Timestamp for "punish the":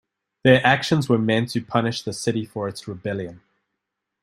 1.61-2.11